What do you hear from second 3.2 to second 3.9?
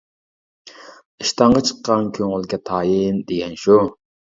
دېگەن شۇ!